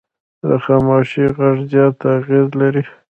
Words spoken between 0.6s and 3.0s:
خاموشي غږ زیات اغېز لري